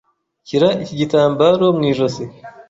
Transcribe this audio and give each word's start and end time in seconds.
Shyira 0.47 0.69
iki 0.83 0.93
gitambaro 0.99 1.65
mu 1.77 1.83
ijosi. 1.91 2.23